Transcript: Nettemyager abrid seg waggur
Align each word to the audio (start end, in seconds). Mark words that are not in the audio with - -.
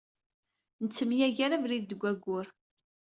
Nettemyager 0.83 1.51
abrid 1.55 1.85
seg 1.91 2.01
waggur 2.01 2.47